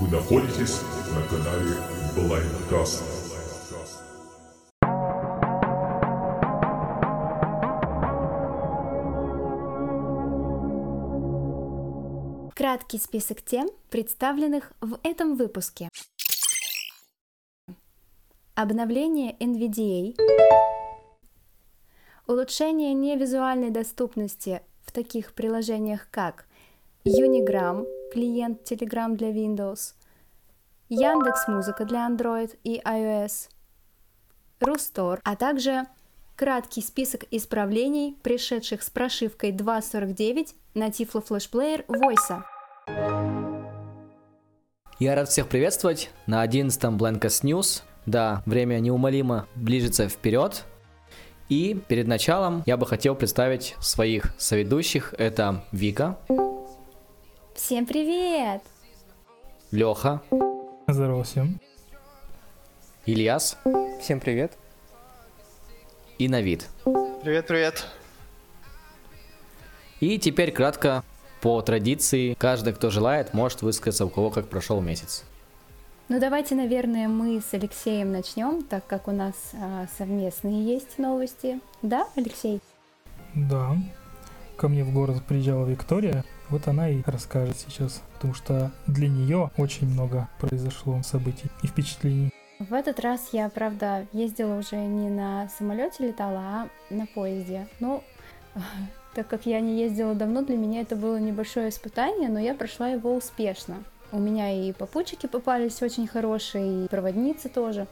[0.00, 0.80] Вы находитесь
[1.14, 1.76] на канале
[2.16, 3.02] Blindcast.
[12.54, 15.90] Краткий список тем, представленных в этом выпуске.
[18.54, 20.16] Обновление NVDA,
[22.26, 26.46] улучшение невизуальной доступности в таких приложениях, как
[27.04, 29.94] Unigram, клиент Telegram для Windows,
[30.88, 33.48] Яндекс Музыка для Android и iOS,
[34.60, 35.86] Рустор, а также
[36.36, 42.42] краткий список исправлений, пришедших с прошивкой 2.49 на Tiflo Flash Player Voice.
[44.98, 47.82] Я рад всех приветствовать на 11-м Blancos News.
[48.04, 50.64] Да, время неумолимо ближется вперед.
[51.48, 55.14] И перед началом я бы хотел представить своих соведущих.
[55.16, 56.18] Это Вика.
[57.62, 58.62] Всем привет!
[59.70, 60.22] Леха.
[60.88, 61.60] Здорово всем.
[63.04, 63.58] Ильяс.
[64.00, 64.56] Всем привет.
[66.18, 66.66] И Навид.
[67.22, 67.86] Привет, привет.
[70.00, 71.04] И теперь кратко
[71.42, 75.24] по традиции, каждый, кто желает, может высказаться, у кого как прошел месяц.
[76.08, 81.60] Ну давайте, наверное, мы с Алексеем начнем, так как у нас а, совместные есть новости.
[81.82, 82.60] Да, Алексей?
[83.34, 83.76] Да.
[84.56, 86.24] Ко мне в город приезжала Виктория.
[86.50, 92.30] Вот она и расскажет сейчас, потому что для нее очень много произошло событий и впечатлений.
[92.58, 97.68] В этот раз я, правда, ездила уже не на самолете летала, а на поезде.
[97.78, 98.02] Ну,
[99.14, 102.88] так как я не ездила давно, для меня это было небольшое испытание, но я прошла
[102.88, 103.76] его успешно.
[104.12, 107.86] У меня и попутчики попались очень хорошие, и проводницы тоже.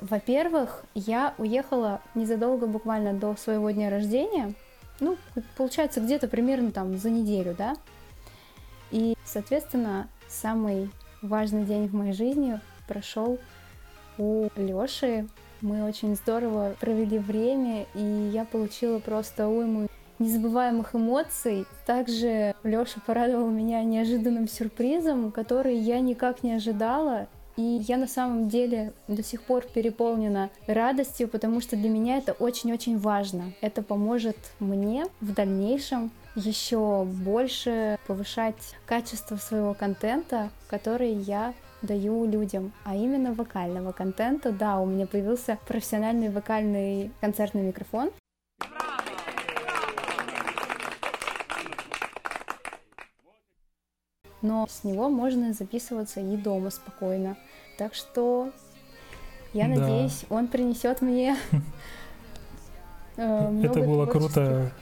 [0.00, 4.54] Во-первых, я уехала незадолго буквально до своего дня рождения,
[5.00, 5.16] ну,
[5.56, 7.74] получается, где-то примерно там за неделю, да.
[8.94, 10.88] И, соответственно, самый
[11.20, 13.40] важный день в моей жизни прошел
[14.18, 15.26] у Лёши.
[15.62, 19.88] Мы очень здорово провели время, и я получила просто уйму
[20.20, 21.66] незабываемых эмоций.
[21.86, 27.26] Также Лёша порадовал меня неожиданным сюрпризом, который я никак не ожидала.
[27.56, 32.32] И я на самом деле до сих пор переполнена радостью, потому что для меня это
[32.32, 33.54] очень-очень важно.
[33.60, 42.72] Это поможет мне в дальнейшем еще больше повышать качество своего контента, который я даю людям,
[42.84, 44.52] а именно вокального контента.
[44.52, 48.10] Да, у меня появился профессиональный вокальный концертный микрофон,
[54.42, 57.36] но с него можно записываться и дома спокойно.
[57.78, 58.50] Так что
[59.52, 59.76] я да.
[59.76, 61.36] надеюсь, он принесет мне.
[63.16, 64.72] Э, Это было круто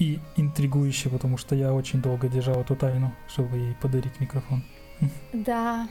[0.00, 4.64] и интригующе, потому что я очень долго держал эту тайну, чтобы ей подарить микрофон.
[5.32, 5.88] Да.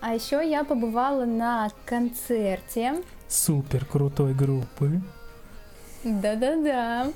[0.00, 3.02] А еще я побывала на концерте.
[3.26, 5.00] Супер крутой группы.
[6.04, 7.12] Да-да-да.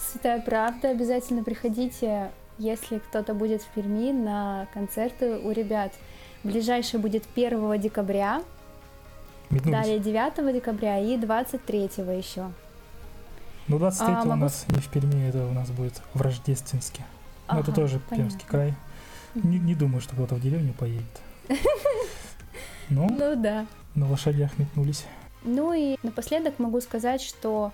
[0.00, 5.92] Святая правда, обязательно приходите если кто-то будет в Перми на концерты у ребят.
[6.42, 8.42] Ближайший будет 1 декабря,
[9.50, 9.78] Метнулись.
[9.78, 11.82] далее 9 декабря и 23
[12.16, 12.50] еще.
[13.68, 14.40] Ну, 23 а, у могу...
[14.42, 17.04] нас не в Перми, это у нас будет в Рождественске.
[17.48, 18.16] Но ага, это тоже понятно.
[18.16, 18.74] Пермский край.
[19.34, 21.20] Не, не думаю, что кто-то в деревню поедет.
[22.90, 23.66] Ну, ну да.
[23.94, 25.06] На лошадях метнулись.
[25.42, 27.72] Ну и напоследок могу сказать, что,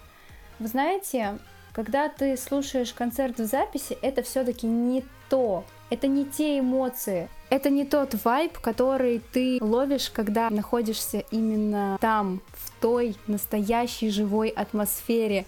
[0.60, 1.38] вы знаете,
[1.72, 7.68] когда ты слушаешь концерт в записи, это все-таки не то, это не те эмоции, это
[7.68, 15.44] не тот вайб, который ты ловишь, когда находишься именно там, в той настоящей живой атмосфере.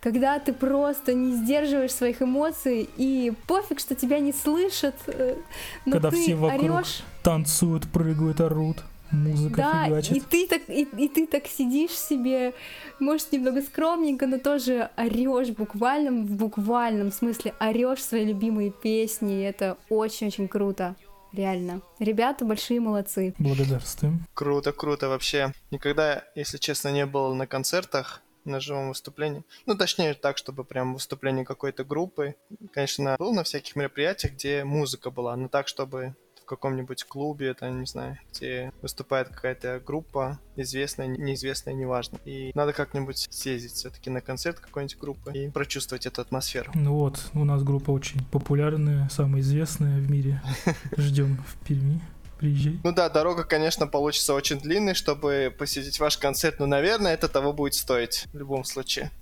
[0.00, 5.36] Когда ты просто не сдерживаешь своих эмоций и пофиг, что тебя не слышат, э,
[5.84, 7.02] но когда ты все вокруг орешь.
[7.22, 8.82] танцуют, прыгают, орут
[9.12, 10.16] музыка да, фигачит.
[10.16, 12.54] и ты так и, и ты так сидишь себе,
[12.98, 19.42] может немного скромненько, но тоже орешь буквально в буквальном смысле орешь свои любимые песни, и
[19.42, 20.96] это очень-очень круто.
[21.32, 21.80] Реально.
[21.98, 23.34] Ребята большие молодцы.
[23.38, 24.26] Благодарствуем.
[24.34, 25.54] Круто, круто вообще.
[25.70, 29.44] Никогда, если честно, не был на концертах, на живом выступлении.
[29.66, 32.34] Ну, точнее, так, чтобы прям выступление какой-то группы.
[32.72, 37.70] Конечно, был на всяких мероприятиях, где музыка была, но так, чтобы в каком-нибудь клубе, это,
[37.70, 42.18] не знаю, где выступает какая-то группа, известная, неизвестная, неважно.
[42.24, 46.72] И надо как-нибудь съездить все-таки на концерт какой-нибудь группы и прочувствовать эту атмосферу.
[46.74, 50.42] Ну вот, у нас группа очень популярная, самая известная в мире.
[50.96, 52.00] Ждем в Перми.
[52.38, 52.80] Приезжай.
[52.82, 57.52] Ну да, дорога, конечно, получится очень длинной, чтобы посетить ваш концерт, но, наверное, это того
[57.52, 59.12] будет стоить в любом случае.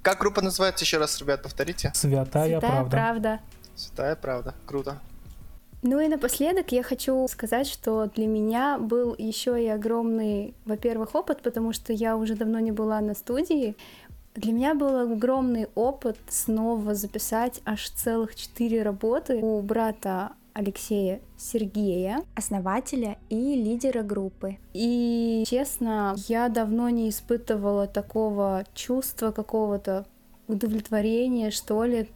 [0.00, 1.92] Как группа называется еще раз, ребят, повторите?
[1.94, 2.90] Святая, Святая правда.
[2.90, 3.40] правда.
[3.76, 4.54] Святая правда.
[4.66, 4.98] Круто.
[5.82, 11.42] Ну и напоследок я хочу сказать, что для меня был еще и огромный, во-первых, опыт,
[11.42, 13.74] потому что я уже давно не была на студии.
[14.36, 22.22] Для меня был огромный опыт снова записать аж целых четыре работы у брата Алексея Сергея,
[22.36, 24.58] основателя и лидера группы.
[24.74, 30.06] И, честно, я давно не испытывала такого чувства какого-то
[30.46, 32.08] удовлетворения, что ли,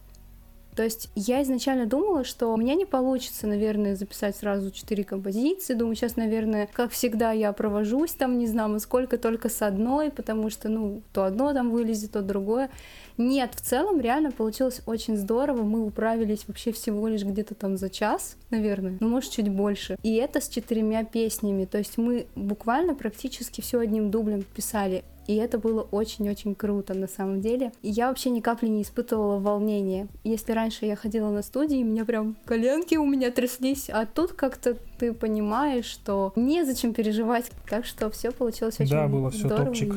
[0.77, 5.73] то есть я изначально думала, что у меня не получится, наверное, записать сразу четыре композиции.
[5.73, 10.51] Думаю, сейчас, наверное, как всегда, я провожусь там, не знаю, сколько только с одной, потому
[10.51, 12.69] что, ну, то одно там вылезет, то другое.
[13.17, 15.63] Нет, в целом реально получилось очень здорово.
[15.63, 19.97] Мы управились вообще всего лишь где-то там за час, наверное, ну, может, чуть больше.
[20.03, 21.65] И это с четырьмя песнями.
[21.65, 25.05] То есть мы буквально практически все одним дублем писали.
[25.27, 27.73] И это было очень-очень круто на самом деле.
[27.83, 30.07] И я вообще ни капли не испытывала волнения.
[30.25, 34.77] Если раньше я ходила на студии, меня прям коленки у меня тряслись, а тут как-то
[34.99, 37.51] ты понимаешь, что незачем переживать.
[37.69, 39.67] Так что все получилось очень Да, было все здорово.
[39.67, 39.95] топчик.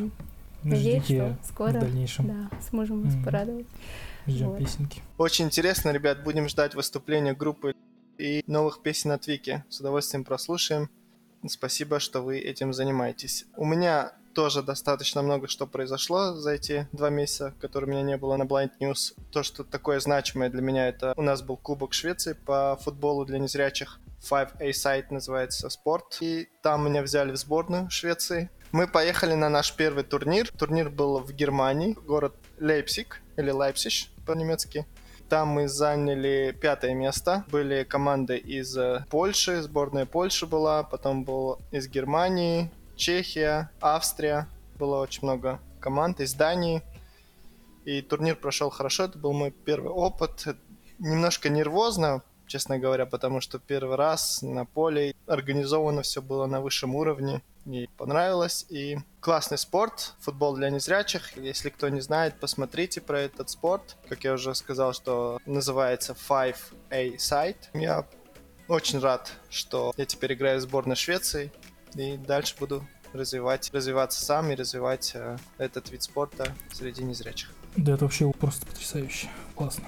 [0.64, 2.28] Надеюсь, Ждите что скоро в дальнейшем.
[2.28, 3.66] да, сможем вас порадовать.
[4.28, 4.60] Ждем Вот.
[4.60, 5.02] песенки.
[5.18, 7.74] Очень интересно, ребят, будем ждать выступления группы
[8.18, 9.64] и новых песен от Вики.
[9.70, 10.90] С удовольствием прослушаем.
[11.48, 13.46] Спасибо, что вы этим занимаетесь.
[13.56, 18.16] У меня тоже достаточно много что произошло за эти два месяца, которые у меня не
[18.16, 19.14] было на Blind News.
[19.34, 23.38] То, что такое значимое для меня, это у нас был Кубок Швеции по футболу для
[23.38, 24.00] незрячих.
[24.22, 26.20] 5A Site называется спорт.
[26.22, 28.50] И там меня взяли в сборную Швеции.
[28.72, 30.50] Мы поехали на наш первый турнир.
[30.58, 34.86] Турнир был в Германии, город Лейпциг или Лейпциг по-немецки.
[35.28, 37.44] Там мы заняли пятое место.
[37.52, 44.50] Были команды из э, Польши, сборная Польши была, потом был из Германии, Чехия, Австрия.
[44.78, 46.84] Было очень много команд из Дании.
[47.86, 50.46] И турнир прошел хорошо, это был мой первый опыт.
[51.00, 56.94] Немножко нервозно, честно говоря, потому что первый раз на поле организовано все было на высшем
[56.94, 57.42] уровне.
[57.66, 58.66] И понравилось.
[58.68, 61.38] И классный спорт, футбол для незрячих.
[61.38, 63.96] Если кто не знает, посмотрите про этот спорт.
[64.10, 67.70] Как я уже сказал, что называется 5A Side.
[67.74, 68.06] Я
[68.68, 71.50] очень рад, что я теперь играю в сборной Швеции.
[71.96, 72.84] И дальше буду
[73.14, 77.52] развивать, развиваться сам и развивать э, этот вид спорта среди незрячих.
[77.76, 79.30] Да, это вообще просто потрясающе.
[79.56, 79.86] Классно.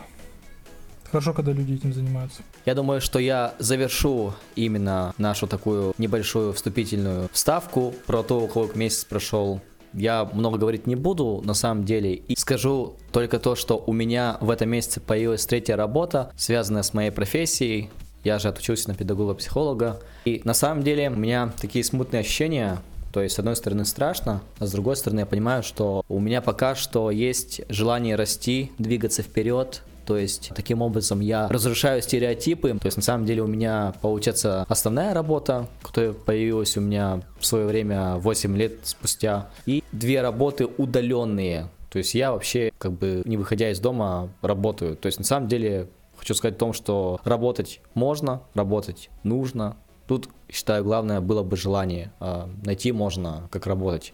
[1.12, 2.42] Хорошо, когда люди этим занимаются.
[2.66, 9.04] Я думаю, что я завершу именно нашу такую небольшую вступительную вставку про то, как месяц
[9.04, 9.60] прошел.
[9.94, 14.38] Я много говорить не буду, на самом деле, и скажу только то, что у меня
[14.40, 17.90] в этом месяце появилась третья работа, связанная с моей профессией.
[18.24, 20.00] Я же отучился на педагога-психолога.
[20.26, 22.80] И на самом деле у меня такие смутные ощущения,
[23.12, 26.42] то есть, с одной стороны, страшно, а с другой стороны, я понимаю, что у меня
[26.42, 32.78] пока что есть желание расти, двигаться вперед, то есть таким образом я разрушаю стереотипы.
[32.80, 37.46] То есть на самом деле у меня получается основная работа, которая появилась у меня в
[37.46, 41.70] свое время 8 лет спустя, и две работы удаленные.
[41.90, 44.96] То есть я вообще как бы не выходя из дома работаю.
[44.96, 45.88] То есть на самом деле
[46.22, 49.76] хочу сказать о том, что работать можно, работать нужно.
[50.08, 52.14] Тут, считаю, главное было бы желание.
[52.20, 54.14] А найти можно, как работать.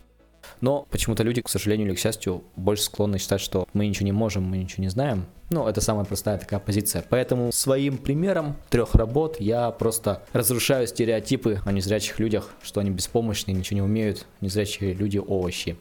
[0.61, 4.13] Но почему-то люди, к сожалению или к счастью, больше склонны считать, что мы ничего не
[4.13, 5.25] можем, мы ничего не знаем.
[5.49, 7.03] Ну, это самая простая такая позиция.
[7.09, 13.53] Поэтому своим примером трех работ я просто разрушаю стереотипы о незрячих людях, что они беспомощные,
[13.53, 15.77] ничего не умеют, незрячие люди овощи.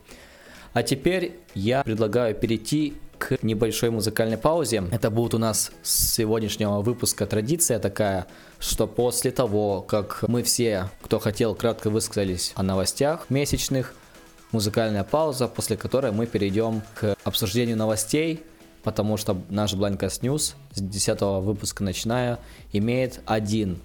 [0.73, 4.85] А теперь я предлагаю перейти к небольшой музыкальной паузе.
[4.91, 8.27] Это будет у нас с сегодняшнего выпуска традиция такая,
[8.59, 13.95] что после того, как мы все, кто хотел, кратко высказались о новостях месячных,
[14.53, 18.43] музыкальная пауза, после которой мы перейдем к обсуждению новостей,
[18.83, 22.39] потому что наш Blancast News с 10 выпуска начиная
[22.73, 23.81] имеет один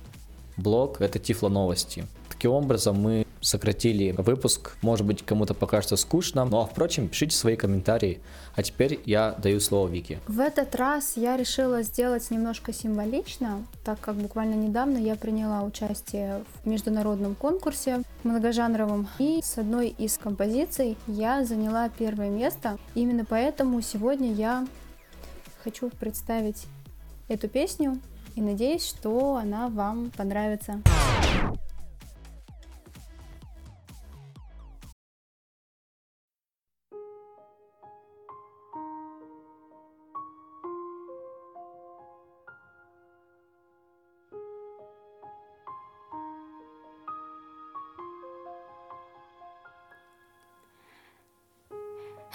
[0.57, 2.05] блок, это Тифло новости.
[2.29, 8.21] Таким образом мы сократили выпуск, может быть кому-то покажется скучно, но впрочем пишите свои комментарии.
[8.55, 10.19] А теперь я даю слово Вике.
[10.27, 16.43] В этот раз я решила сделать немножко символично, так как буквально недавно я приняла участие
[16.63, 22.77] в международном конкурсе многожанровом, и с одной из композиций я заняла первое место.
[22.95, 24.67] Именно поэтому сегодня я
[25.63, 26.67] хочу представить
[27.27, 27.99] эту песню
[28.35, 30.81] и надеюсь, что она вам понравится.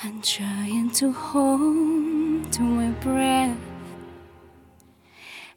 [0.05, 3.57] I'm trying to hold to my breath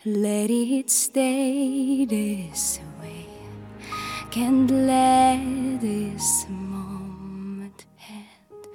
[0.05, 3.25] let it stay this way.
[4.31, 8.67] Can't let this moment end.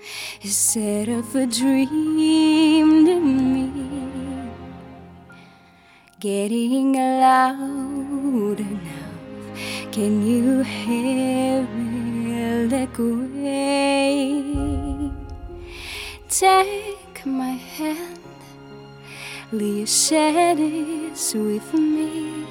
[0.43, 3.73] Instead of a dream to me,
[6.21, 9.93] getting loud enough.
[9.93, 13.84] Can you hear me like way?
[16.45, 18.19] Take my hand,
[19.51, 22.45] Leah this with me.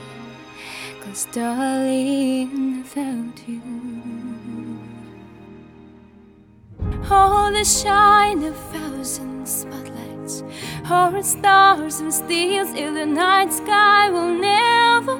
[0.99, 3.61] Cause darling, without you
[7.11, 10.43] all the shine of thousand spotlights,
[10.89, 15.19] or stars and steals in the night sky will never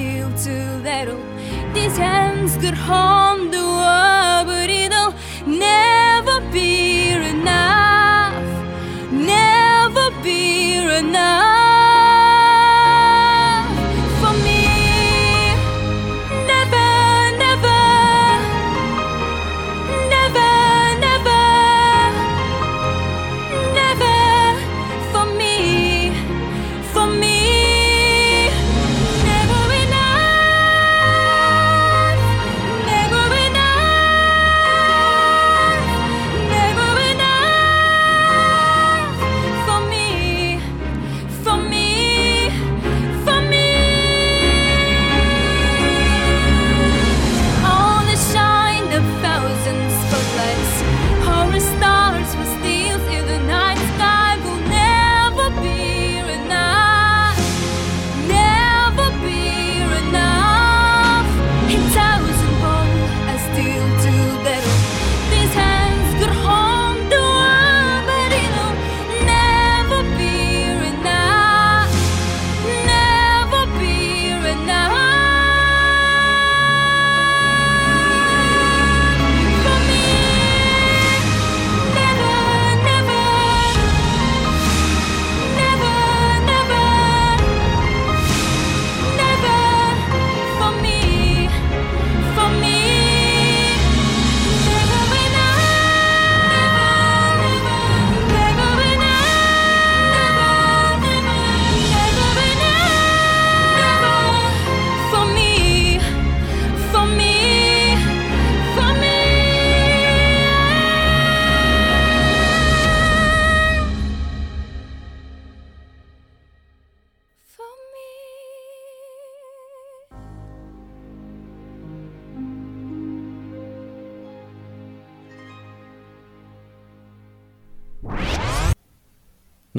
[0.00, 1.22] still too little.
[1.74, 3.79] These hands could harm the world,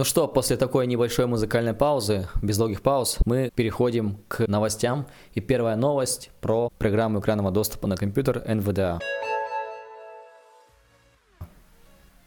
[0.02, 5.06] Ну что, после такой небольшой музыкальной паузы, без долгих пауз, мы переходим к новостям.
[5.36, 8.98] И первая новость про программу экранного доступа на компьютер NVDA.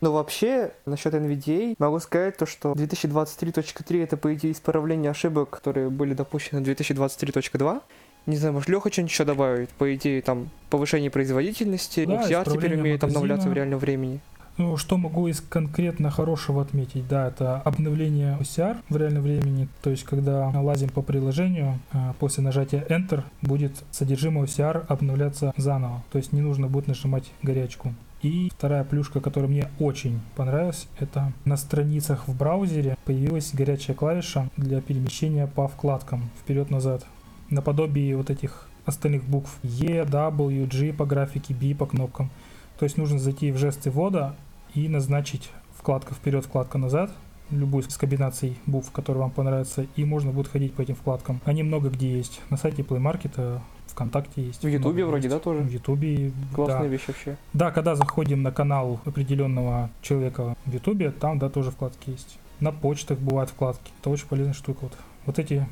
[0.01, 5.91] Но вообще, насчет NVDA, могу сказать то, что 2023.3 это, по идее, исправление ошибок, которые
[5.91, 7.83] были допущены в 2023.2.
[8.27, 9.71] Не знаю, может, Леха что-нибудь еще добавит?
[9.71, 14.21] По идее, там, повышение производительности, Да, OCR теперь умеет обновляться в реальном времени.
[14.57, 17.09] Ну, что могу из конкретно хорошего отметить?
[17.09, 19.69] Да, это обновление OCR в реальном времени.
[19.83, 26.05] То есть, когда лазим по приложению, а, после нажатия Enter будет содержимое OCR обновляться заново.
[26.13, 27.95] То есть, не нужно будет нажимать горячку.
[28.23, 34.49] И вторая плюшка, которая мне очень понравилась, это на страницах в браузере появилась горячая клавиша
[34.57, 37.05] для перемещения по вкладкам вперед-назад.
[37.51, 42.31] Наподобие вот этих остальных букв E, W, G по графике, B по кнопкам.
[42.79, 44.35] То есть нужно зайти в жесты ввода
[44.75, 47.11] и назначить вкладка вперед, вкладка назад,
[47.51, 51.41] любую из комбинаций букв, которые вам понравятся, и можно будет ходить по этим вкладкам.
[51.45, 52.41] Они много где есть.
[52.51, 54.63] На сайте Play Market, ВКонтакте есть.
[54.63, 55.37] В Ютубе вроде, есть.
[55.37, 55.61] да, тоже?
[55.61, 56.87] В Ютубе, Классная да.
[56.87, 57.37] вещь вообще.
[57.53, 62.39] Да, когда заходим на канал определенного человека в Ютубе, там, да, тоже вкладки есть.
[62.61, 63.93] На почтах бывают вкладки.
[64.01, 64.79] Это очень полезная штука.
[64.83, 64.93] Вот,
[65.27, 65.67] вот эти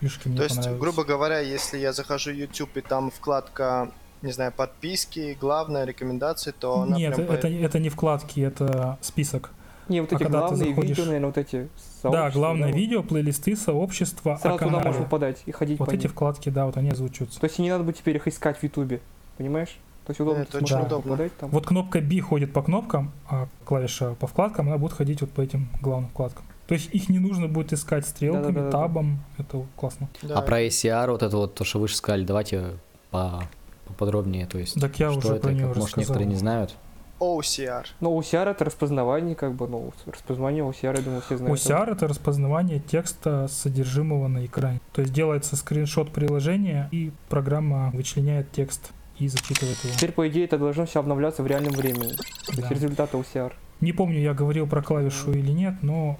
[0.00, 3.90] фишки мне То есть, грубо говоря, если я захожу в YouTube и там вкладка,
[4.22, 9.50] не знаю, подписки, главная рекомендации, то она Нет, прям это, это не вкладки, это список.
[9.88, 11.68] Не, вот А эти ты главные заходишь- видео, наверное, вот эти
[12.04, 12.76] да, главное вот.
[12.76, 16.10] видео, плейлисты, сообщества, Сразу о туда можно попадать и ходить Вот по эти ним.
[16.12, 17.40] вкладки, да, вот они озвучиваются.
[17.40, 19.00] То есть не надо будет теперь их искать в Ютубе,
[19.38, 19.76] понимаешь?
[20.06, 21.10] То есть удобно Это ты очень сможешь удобно.
[21.12, 21.50] попадать там.
[21.50, 25.40] Вот кнопка B ходит по кнопкам, а клавиша по вкладкам, она будет ходить вот по
[25.40, 26.44] этим главным вкладкам.
[26.68, 28.70] То есть их не нужно будет искать стрелками, Да-да-да-да.
[28.70, 29.18] табом.
[29.38, 30.08] Это классно.
[30.22, 30.38] Да.
[30.38, 32.70] А про ACR, вот это вот, то, что вы же сказали, давайте
[33.10, 33.42] по
[33.86, 36.00] поподробнее, то есть Так я что уже это, про как, может, рассказал.
[36.02, 36.74] некоторые не знают.
[37.20, 37.84] OCR.
[38.00, 41.56] Ну, OCR это распознавание, как бы, ну, распознавание OCR, я думаю, все знают.
[41.60, 44.80] OCR это распознавание текста содержимого на экране.
[44.92, 49.94] То есть делается скриншот приложения, и программа вычленяет текст и зачитывает его.
[49.94, 52.12] Теперь, по идее, это должно все обновляться в реальном времени.
[52.46, 52.58] То Да.
[52.62, 53.52] есть результаты OCR.
[53.80, 56.18] Не помню, я говорил про клавишу или нет, но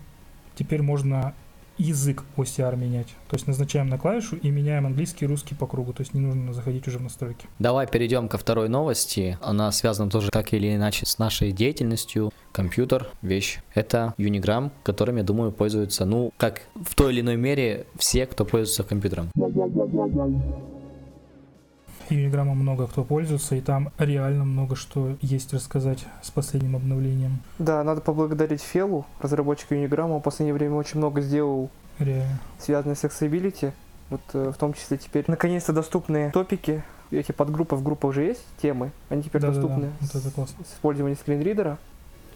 [0.55, 1.35] теперь можно
[1.79, 3.09] язык OCR менять.
[3.29, 5.93] То есть назначаем на клавишу и меняем английский и русский по кругу.
[5.93, 7.47] То есть не нужно заходить уже в настройки.
[7.59, 9.39] Давай перейдем ко второй новости.
[9.43, 12.31] Она связана тоже так или иначе с нашей деятельностью.
[12.53, 13.61] Компьютер, вещь.
[13.75, 18.45] Это Unigram, которым, я думаю, пользуются, ну, как в той или иной мере все, кто
[18.45, 19.31] пользуется компьютером.
[22.15, 27.39] Юниграмма много кто пользуется, и там реально много что есть рассказать с последним обновлением.
[27.59, 29.75] Да, надо поблагодарить Фелу, разработчика.
[29.75, 32.39] Он в последнее время очень много сделал, Реально.
[32.59, 33.73] связанное с accessibility.
[34.11, 36.83] Вот э, в том числе теперь наконец-то доступные топики.
[37.11, 38.91] Эти подгруппы в группах уже есть, темы.
[39.11, 40.65] Они теперь Да-да-да, доступны вот с, это классно.
[40.65, 41.79] с использованием скринридера.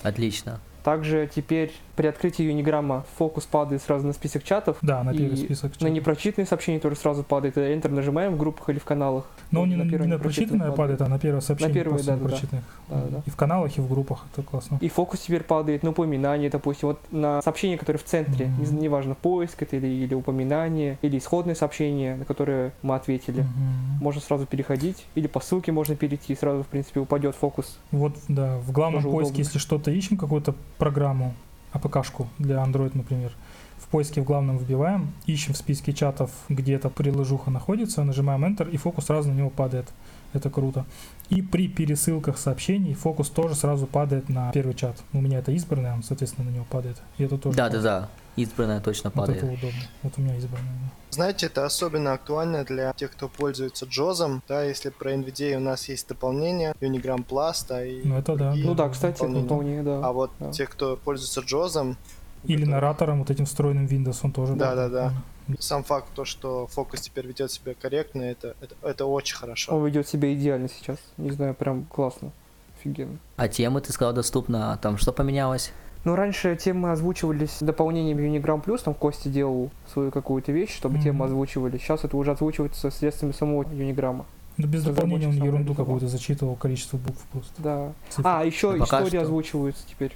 [0.02, 0.60] Отлично.
[0.84, 4.76] Также теперь при открытии Юниграмма фокус падает сразу на список чатов.
[4.82, 5.72] Да, на первый список.
[5.72, 5.90] На чатов.
[5.90, 7.56] непрочитанные сообщения тоже сразу падает.
[7.56, 9.24] Enter нажимаем в группах или в каналах.
[9.50, 11.98] Но он не, на на, первое не на прочитанное падает, а на первое сообщение первое,
[11.98, 12.28] после да-да-да.
[12.28, 12.64] непрочитанных.
[12.88, 13.22] Да-да-да.
[13.24, 14.26] И в каналах, и в группах.
[14.32, 14.78] Это классно.
[14.80, 19.14] И фокус теперь падает на упоминание, допустим, вот на сообщение, которое в центре, не- неважно,
[19.14, 23.40] поиск это или, или упоминание, или исходное сообщение, на которое мы ответили.
[23.40, 24.02] Мгм.
[24.02, 27.78] Можно сразу переходить, или по ссылке можно перейти, и сразу, в принципе, упадет фокус.
[27.90, 29.42] Вот, да, в главном Тоже поиске, удобно.
[29.44, 31.34] если что-то ищем, какую-то программу,
[31.76, 33.32] АПКшку для Android, например,
[33.78, 38.68] в поиске в главном вбиваем, ищем в списке чатов, где эта приложуха находится, нажимаем Enter,
[38.70, 39.86] и фокус сразу на него падает.
[40.32, 40.84] Это круто.
[41.28, 44.96] И при пересылках сообщений фокус тоже сразу падает на первый чат.
[45.12, 46.98] У меня это избранное, он, соответственно, на него падает.
[47.18, 48.08] И это тоже Да, да, да.
[48.36, 49.42] Избранная точно Вот падает.
[49.42, 49.80] это удобно.
[50.02, 50.72] Вот у меня избранное.
[50.72, 50.90] да.
[51.10, 54.42] Знаете, это особенно актуально для тех, кто пользуется Джозом.
[54.46, 58.54] Да, если про NVIDIA у нас есть дополнение, Unigram Plus, да, и Ну, это да.
[58.54, 59.44] Ну да, кстати, дополнения.
[59.46, 60.06] вполне, да.
[60.06, 60.52] А вот да.
[60.52, 61.96] те, кто пользуется Джозом,
[62.44, 64.54] Или это- наратором, вот этим встроенным Windows, он тоже.
[64.54, 65.12] Да, да, да.
[65.46, 65.62] прикольно.
[65.62, 69.76] сам факт то, что фокус теперь ведет себя корректно, это, это, это очень хорошо.
[69.76, 70.98] Он ведет себя идеально сейчас.
[71.16, 72.30] Не знаю, прям классно.
[72.78, 73.18] Офигенно.
[73.36, 74.72] А темы, ты сказал, доступно.
[74.72, 75.72] А Там что поменялось?
[76.04, 81.04] Ну, раньше темы озвучивались дополнением Unigram Plus, там Костя делал свою какую-то вещь, чтобы Мгм.
[81.04, 81.78] темы озвучивали.
[81.78, 84.24] Сейчас это уже озвучивается средствами самого Юниграмма.
[84.56, 87.52] Ну, без дополнения он ерунду какую-то зачитывал, количество букв просто.
[87.58, 87.92] Да.
[88.10, 88.22] цифр.
[88.28, 89.22] А, еще Ну, пока истории что.
[89.22, 90.12] озвучиваются теперь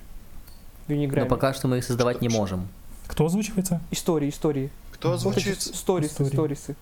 [0.94, 1.28] в Но Юниграме.
[1.28, 2.38] пока что мы их создавать Что- не что?
[2.38, 2.68] можем.
[3.06, 3.80] Кто озвучивается?
[3.90, 4.70] Истории, истории.
[4.92, 5.62] Кто Ну, Вот эти озвучивает?
[5.76, 6.76] сторисы, сторисы.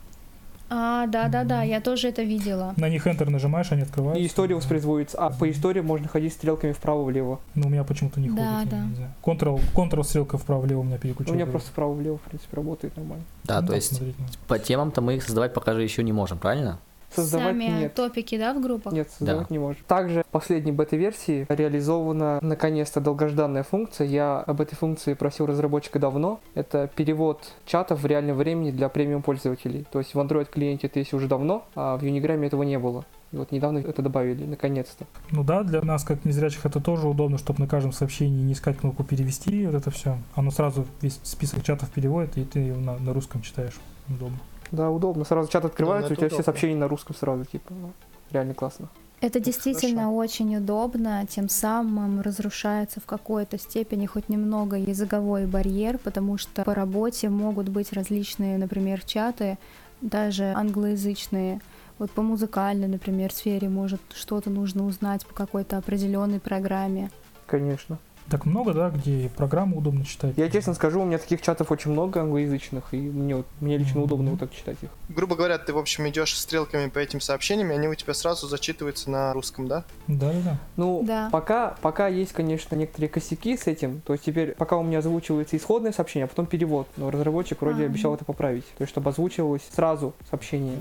[0.70, 2.74] А, да-да-да, я тоже это видела.
[2.76, 4.22] На них Enter нажимаешь, они открываются.
[4.22, 5.16] И история воспроизводится.
[5.16, 7.40] А по истории можно ходить стрелками вправо-влево.
[7.54, 8.84] Но у меня почему-то не Да, ходит, да.
[8.96, 9.12] знаю.
[9.24, 11.34] Ctrl, Ctrl стрелка вправо-влево у меня У переключает.
[11.36, 13.24] меня просто вправо-влево, в принципе, работает нормально.
[13.44, 14.16] Да, Ну, то есть смотреть
[14.46, 16.78] по темам-то мы их создавать пока же еще не можем, правильно?
[17.14, 17.94] Создавать Сами нет.
[17.94, 18.92] топики, да, в группах?
[18.92, 19.52] Нет, создавать Да.
[19.54, 19.82] не можем.
[19.86, 24.06] Также в последней бета-версии реализована наконец-то долгожданная функция.
[24.06, 26.40] Я об этой функции просил разработчика давно.
[26.54, 29.86] Это перевод чатов в реальном времени для премиум пользователей.
[29.90, 33.04] То есть в Android клиенте это есть уже давно, а в Unigramме этого не было.
[33.32, 35.06] И вот недавно это добавили, наконец-то.
[35.30, 38.78] Ну да, для нас, как незрячих, это тоже удобно, чтобы на каждом сообщении не искать
[38.78, 40.16] кнопку перевести, вот это все.
[40.34, 43.76] Оно сразу весь список чатов переводит, и ты его на, на русском читаешь.
[44.08, 44.38] Удобно.
[44.70, 45.24] Да, удобно.
[45.24, 46.42] Сразу чат открывается, это у тебя удобно.
[46.42, 47.72] все сообщения на русском сразу, типа.
[47.72, 47.92] ну,
[48.30, 48.88] Реально классно.
[49.20, 50.16] Это действительно хорошо.
[50.16, 56.72] очень удобно, тем самым разрушается в какой-то степени хоть немного языковой барьер, потому что по
[56.72, 59.58] работе могут быть различные, например, чаты,
[60.00, 61.60] даже англоязычные.
[61.98, 67.10] Вот по музыкальной, например, сфере может что-то нужно узнать по какой-то определенной программе.
[67.46, 67.98] Конечно.
[68.30, 70.34] Так много, да, где программу удобно читать.
[70.36, 73.96] Я честно скажу, у меня таких чатов очень много англоязычных, и мне, вот- мне лично
[74.00, 74.02] Мгм.
[74.04, 74.90] удобно вот так читать их.
[75.08, 78.46] Грубо говоря, ты, в общем, идешь стрелками по этим сообщениям, и они у тебя сразу
[78.46, 79.84] зачитываются на русском, да?
[80.08, 80.58] Да, да, да.
[80.76, 81.30] Ну, Да.
[81.32, 84.02] пока, пока есть, конечно, некоторые косяки с этим.
[84.02, 86.86] То есть теперь, пока у меня озвучивается исходное сообщение, а потом перевод.
[86.98, 87.86] Но разработчик вроде А.
[87.86, 88.64] обещал это поправить.
[88.76, 90.76] То есть, чтобы озвучивалось сразу сообщение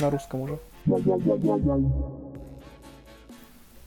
[0.00, 0.58] на русском уже.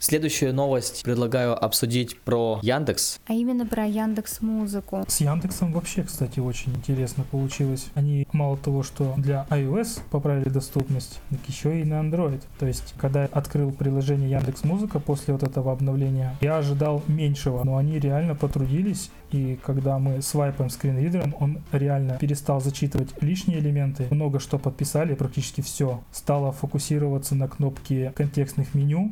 [0.01, 3.19] Следующую новость предлагаю обсудить про Яндекс.
[3.27, 5.05] А именно про Яндекс Музыку.
[5.07, 7.85] С Яндексом вообще, кстати, очень интересно получилось.
[7.93, 12.41] Они мало того, что для iOS поправили доступность, так еще и на Android.
[12.57, 17.63] То есть, когда я открыл приложение Яндекс Музыка после вот этого обновления, я ожидал меньшего,
[17.63, 19.11] но они реально потрудились.
[19.29, 24.07] И когда мы свайпаем скринридером, он реально перестал зачитывать лишние элементы.
[24.09, 26.01] Много что подписали, практически все.
[26.11, 29.11] Стало фокусироваться на кнопке контекстных меню,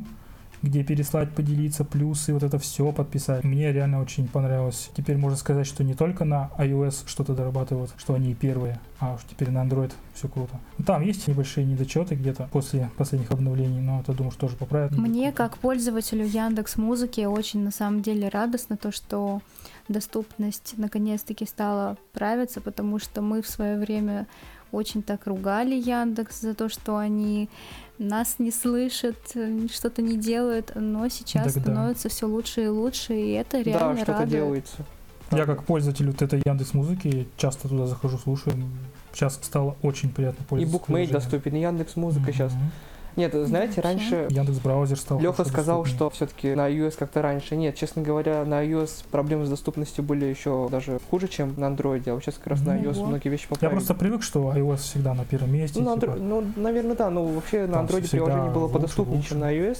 [0.62, 3.44] где переслать, поделиться, плюсы, вот это все подписать.
[3.44, 4.90] Мне реально очень понравилось.
[4.96, 9.20] Теперь можно сказать, что не только на iOS что-то дорабатывают, что они первые, а уж
[9.28, 10.58] теперь на Android все круто.
[10.78, 14.92] Ну, Там есть небольшие недочеты где-то после последних обновлений, но это, думаю, что тоже поправят.
[14.92, 19.40] Мне, как пользователю Яндекс Музыки, очень на самом деле радостно то, что
[19.88, 24.26] доступность наконец-таки стала правиться, потому что мы в свое время
[24.72, 27.48] очень так ругали Яндекс за то, что они
[28.00, 31.60] нас не слышат, э, что-то не делают, но сейчас Так да.
[31.60, 34.30] становится все лучше и лучше, и это Да, реально что-то радует.
[34.30, 34.76] делается.
[35.30, 38.56] Я как пользователь вот этой Яндекс Музыки часто туда захожу, слушаю.
[39.12, 40.72] Сейчас стало очень приятно И пользоваться.
[40.78, 41.30] букмейт приложением.
[41.30, 42.32] доступен, и Яндекс Музыка Мгм.
[42.32, 42.52] сейчас.
[43.16, 43.80] Нет, знаете, вообще.
[43.82, 45.20] раньше Яндекс браузер стал.
[45.20, 45.96] Леха сказал, доступнее.
[45.96, 47.56] что все-таки на iOS как-то раньше.
[47.56, 52.08] Нет, честно говоря, на iOS проблемы с доступностью были еще даже хуже, чем на Android.
[52.08, 53.08] А вот сейчас как раз на Ну iOS вот.
[53.08, 53.76] многие вещи Я поправили.
[53.76, 55.80] просто привык, что iOS всегда на первом месте.
[55.80, 56.12] Ну, на типа.
[56.12, 57.10] Andro- ну, наверное, да.
[57.10, 59.28] Ну, вообще на Там Android всегда приложение было лучше, подоступнее, лучше.
[59.30, 59.78] чем на iOS,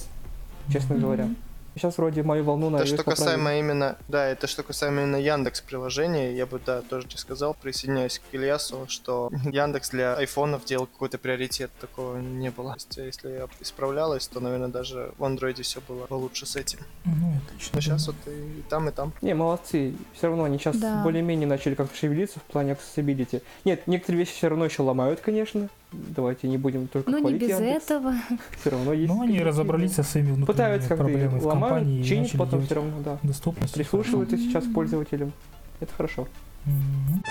[0.73, 1.05] честно Мгм.
[1.05, 1.29] говоря.
[1.77, 3.21] Сейчас вроде мою волну на Это что поправили.
[3.21, 7.55] касаемо именно, да, это что касаемо именно Яндекс приложения, я бы, да, тоже тебе сказал,
[7.55, 12.73] присоединяюсь к Ильясу, что Яндекс для айфонов делал какой-то приоритет, такого не было.
[12.73, 16.81] То есть, если исправлялось, то, наверное, даже в андроиде все было получше с этим.
[17.05, 17.71] Ну, отлично.
[17.75, 19.13] Но сейчас вот и там, и там.
[19.23, 19.95] Не, молодцы.
[20.15, 21.03] Все равно они сейчас Да.
[21.03, 23.43] более-менее начали как-то шевелиться в плане accessibility.
[23.65, 25.69] Нет, некоторые вещи все равно еще ломают, конечно.
[25.93, 27.85] Давайте не будем только Ну, не без Яндекс.
[27.87, 28.15] этого.
[28.61, 29.13] Все равно есть.
[29.13, 32.39] Ну, они разобрались со своими внутренними Пытаются как-то проблемами в ломают, компании и чинят начали
[32.39, 33.19] потом делать все равно, да.
[33.23, 33.75] доступность.
[33.75, 35.33] Прислушиваются сейчас к пользователям.
[35.81, 36.29] Это хорошо.
[36.65, 37.23] Мгм.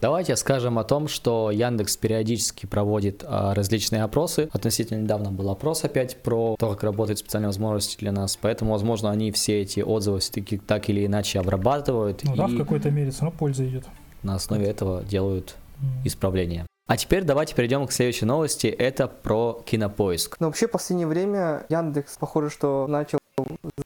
[0.00, 4.48] Давайте скажем о том, что Яндекс периодически проводит а, различные опросы.
[4.50, 8.38] Относительно недавно был опрос опять про то, как работают специальные возможности для нас.
[8.40, 12.56] Поэтому, возможно, они все эти отзывы все-таки так или иначе обрабатывают Ну да, в и
[12.56, 13.84] какой-то мере все равно польза идет.
[14.22, 15.56] на основе этого делают.
[16.04, 16.66] Исправления.
[16.86, 18.66] А теперь давайте перейдем к следующей новости.
[18.66, 20.38] Это про кинопоиск.
[20.40, 23.20] Но вообще в последнее время Яндекс, похоже, что начал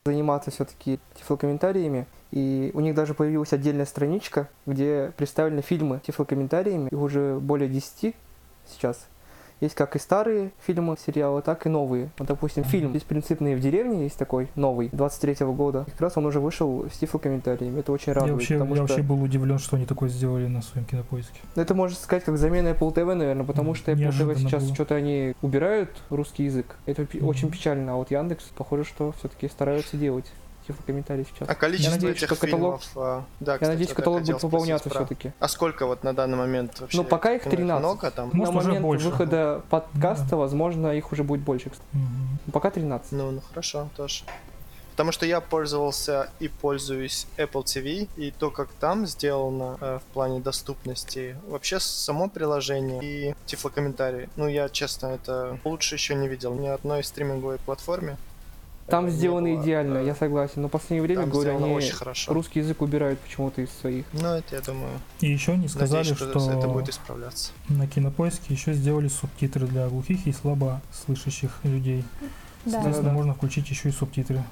[0.06, 2.06] заниматься все-таки тифлокомментариями.
[2.30, 6.88] И у них даже появилась отдельная страничка, где представлены фильмы тифлокомментариями.
[6.88, 8.14] Их уже более 10
[8.66, 9.06] сейчас.
[9.64, 12.10] Есть как и старые фильмы, сериалы, так и новые.
[12.18, 15.86] Вот, допустим, фильм «Беспринципные в деревне» есть такой, новый, 23 года.
[15.90, 17.80] Как раз он уже вышел с тифлокомментариями.
[17.80, 18.82] Это очень Я радует, вообще, потому я что...
[18.94, 21.40] вообще был удивлен, что они такое сделали на своем кинопоиске.
[21.56, 24.96] Это можно сказать как замена Apple TV, наверное, потому М, что Apple TV сейчас что-то
[24.96, 26.76] они убирают русский язык.
[26.84, 27.28] Это пи- Мгм.
[27.28, 27.92] очень печально.
[27.92, 30.30] А вот Яндекс, похоже, что все-таки стараются делать
[30.66, 31.48] тифлокомментарии сейчас.
[31.48, 32.48] А количество Я надеюсь, этих что каталог-
[32.80, 32.90] фильмов...
[32.96, 35.32] а, да, Я кстати, надеюсь, вот каталог будет пополняться про- все-таки.
[35.40, 36.96] А сколько вот на данный момент вообще?
[36.96, 37.50] Ну, пока их кино?
[37.56, 37.80] 13.
[37.84, 38.30] Много там?
[38.32, 39.08] Может, На уже момент больше.
[39.08, 40.36] выхода подкаста, Да.
[40.36, 41.70] возможно, их уже будет больше.
[41.70, 41.88] кстати.
[41.92, 42.38] Мгм.
[42.52, 43.12] Пока 13.
[43.12, 44.24] Ну, ну хорошо, тоже.
[44.92, 50.12] Потому что я пользовался и пользуюсь Apple TV, и то, как там сделано э, в
[50.14, 54.28] плане доступности, вообще само приложение и тифлокомментарии.
[54.36, 58.16] Ну, я, честно, это лучше еще не видел ни одной стриминговой платформе.
[58.86, 60.60] Там не сделано было, идеально, э, я согласен.
[60.62, 62.32] Но в последнее время, Там говорю, они очень хорошо.
[62.34, 64.04] русский язык убирают почему-то из своих.
[64.12, 67.52] Ну, это, я думаю, И еще они сказали, надеюсь, что, что это будет исправляться.
[67.70, 72.04] на кинопоиске еще сделали субтитры для глухих и слабо слышащих людей.
[72.66, 72.72] Да.
[72.72, 73.16] Соответственно, Да-да.
[73.16, 74.42] можно включить еще и субтитры.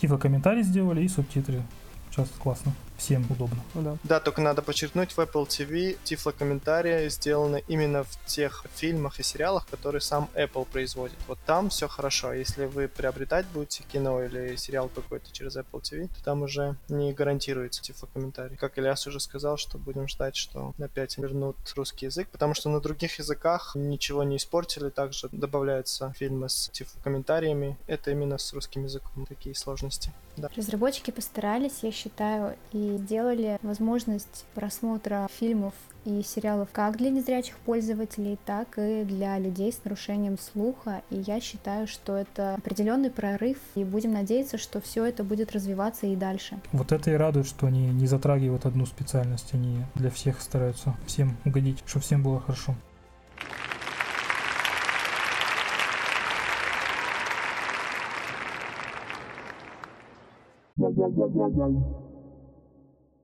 [0.00, 1.62] Тифлокомментарий сделали и субтитры.
[2.10, 2.72] Сейчас классно.
[2.98, 3.62] Всем удобно.
[3.74, 3.96] Ну да.
[4.02, 9.66] Да, только надо подчеркнуть, в Apple TV тифлокомментарии сделаны именно в тех фильмах и сериалах,
[9.68, 11.16] которые сам Apple производит.
[11.28, 12.32] Вот там все хорошо.
[12.32, 17.12] Если вы приобретать будете кино или сериал какой-то через Apple TV, то там уже не
[17.12, 18.56] гарантируется тифлокомментарий.
[18.56, 22.80] Как Ильяс уже сказал, что будем ждать, что опять вернут русский язык, потому что на
[22.80, 27.78] других языках ничего не испортили, также добавляются фильмы с тифлокомментариями.
[27.86, 30.12] Это именно с русским языком такие сложности.
[30.36, 30.48] Да.
[30.56, 35.74] Разработчики постарались, я считаю, и сделали возможность просмотра фильмов
[36.04, 41.02] и сериалов как для незрячих пользователей, так и для людей с нарушением слуха.
[41.10, 46.06] И я считаю, что это определенный прорыв, и будем надеяться, что все это будет развиваться
[46.06, 46.58] и дальше.
[46.72, 51.36] Вот это и радует, что они не затрагивают одну специальность, они для всех стараются всем
[51.44, 52.74] угодить, чтобы всем было хорошо.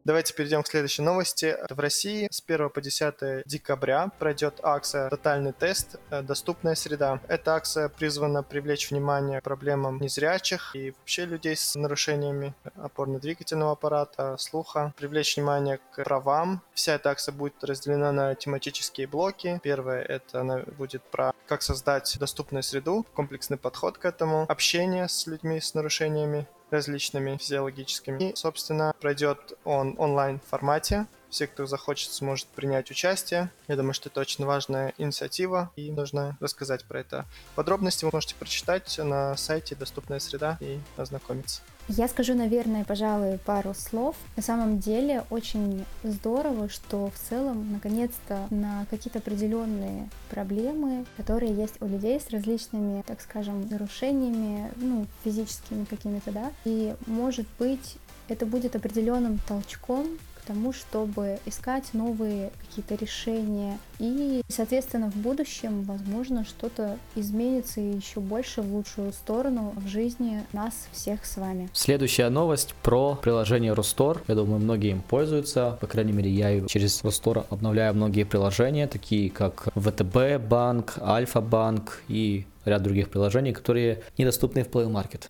[0.05, 1.57] Давайте перейдем к следующей новости.
[1.71, 5.97] В России с 1 по 10 декабря пройдет акция «Тотальный тест.
[6.11, 7.21] э, Доступная среда».
[7.27, 14.37] Эта акция призвана привлечь внимание к проблемам незрячих и вообще людей с нарушениями опорно-двигательного аппарата,
[14.39, 16.61] слуха, привлечь внимание к правам.
[16.75, 19.59] Вся эта акция будет разделена на тематические блоки.
[19.63, 25.27] Первое— это она будет про как создать доступную среду, комплексный подход к этому, общение с
[25.27, 28.31] людьми с нарушениями, различными физиологическими.
[28.31, 31.07] И, собственно, пройдет он онлайн формате.
[31.35, 33.51] Все, кто захочет, сможет принять участие.
[33.67, 37.27] Я думаю, что это очень важная инициатива, и нужно рассказать про это.
[37.57, 41.63] Подробности вы можете прочитать на сайте «Доступная среда» и ознакомиться.
[41.89, 44.15] Я скажу, наверное, пожалуй, пару слов.
[44.37, 51.83] На самом деле очень здорово, что в целом, наконец-то, на какие-то определенные проблемы, которые есть
[51.83, 57.97] у людей с различными, так скажем, нарушениями, ну, физическими какими-то, да, и, может быть,
[58.29, 63.79] это будет определенным толчком тому, чтобы искать новые какие-то решения.
[63.99, 70.89] И, соответственно, в будущем, возможно, что-то изменится еще больше в лучшую сторону в жизни нас
[70.93, 71.69] всех с вами.
[71.73, 74.23] Следующая новость про приложение Рустор.
[74.29, 75.79] Я думаю, многие им пользуются.
[75.81, 81.41] По крайней мере, я и через Рустор обновляю многие приложения, такие как ВТБ банк, Альфа
[81.41, 85.29] банк и ряд других приложений, которые недоступны в Play Market.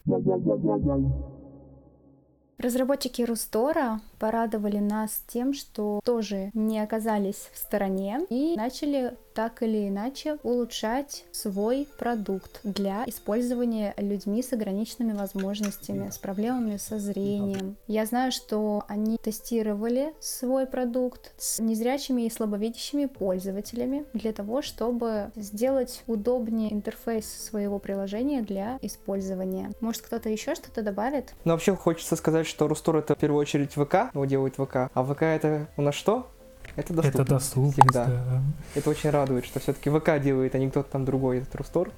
[2.59, 9.89] Разработчики Рустора порадовали нас тем, что тоже не оказались в стороне и начали так или
[9.89, 17.77] иначе улучшать свой продукт для использования людьми с ограниченными возможностями, с проблемами со зрением.
[17.89, 25.33] Я знаю, что они тестировали свой продукт с незрячими и слабовидящими пользователями для того, чтобы
[25.35, 29.73] сделать удобнее интерфейс своего приложения для использования.
[29.81, 31.35] Может, кто-то еще что-то добавит?
[31.45, 34.91] Но вообще хочется сказать, что Рустор это в первую очередь ВК, его делает ВК.
[34.93, 36.31] А ВК это у нас что?
[36.77, 37.23] Это доступно.
[37.23, 38.07] Это доступность, всегда.
[38.07, 38.43] да.
[38.75, 41.91] Это очень радует, что все-таки ВК делает, а не кто-то там другой этот Рустор.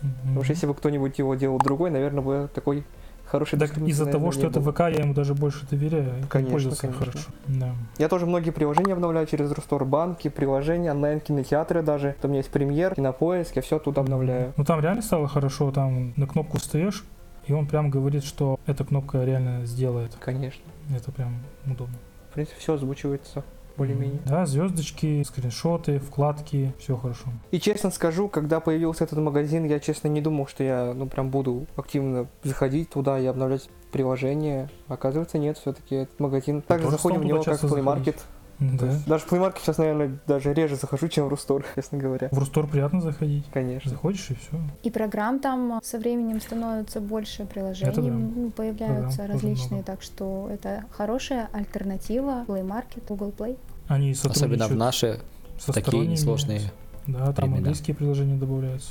[0.00, 2.84] Потому что если бы кто-нибудь его делал другой, наверное, бы такой
[3.26, 4.72] хороший Так из-за того, что это был.
[4.72, 6.24] ВК, я ему даже больше доверяю.
[6.28, 7.04] Конечно, пользоваться конечно.
[7.04, 7.28] хорошо.
[7.46, 7.74] Да.
[7.98, 12.16] Я тоже многие приложения обновляю через Рустор, банки, приложения, онлайн-кинотеатры даже.
[12.22, 14.52] У меня есть премьер, кинопоиск, я все тут обновляю.
[14.56, 17.04] Ну там реально стало хорошо, там на кнопку встаешь,
[17.46, 20.14] и он прям говорит, что эта кнопка реально сделает.
[20.20, 20.62] Конечно.
[20.94, 21.34] Это прям
[21.72, 21.96] удобно.
[22.30, 23.44] В принципе, все озвучивается
[23.78, 24.20] более-менее.
[24.26, 27.28] Да, звездочки, скриншоты, вкладки, все хорошо.
[27.52, 31.30] И честно скажу, когда появился этот магазин, я честно не думал, что я ну прям
[31.30, 34.68] буду активно заходить туда и обновлять приложение.
[34.88, 36.60] Оказывается, нет, все-таки этот магазин.
[36.62, 38.16] Также заходим в него как Play Market.
[38.16, 38.20] То
[38.60, 38.86] Да.
[38.86, 42.28] есть Даже в Play Market сейчас, наверное, даже реже захожу, чем в Рустор, честно говоря.
[42.32, 43.44] В Рустор приятно заходить.
[43.52, 43.90] Конечно.
[43.90, 44.60] Заходишь и все.
[44.82, 48.08] И программ там со временем становится больше приложений, Это да.
[48.08, 53.56] ну, появляются Программ различные, так что это хорошая альтернатива Play Market, Google Play.
[53.86, 55.20] Они Особенно в наши
[55.58, 56.16] со такие сторонними.
[56.16, 56.60] сложные.
[57.06, 57.56] Да, там времена.
[57.58, 58.90] английские приложения добавляются.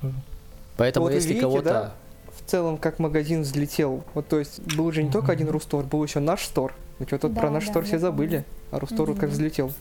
[0.00, 0.14] тоже.
[0.76, 1.64] Поэтому Вот если видите, кого-то...
[1.70, 1.92] да?
[2.36, 4.04] В целом, как магазин взлетел.
[4.14, 5.32] Вот, то есть, был же не только Мгм.
[5.32, 6.74] один Рустор, был еще наш стор.
[6.98, 8.44] Ну что, тут Да, про наш да, стор все забыли.
[8.70, 9.72] А Рустор вот как взлетел.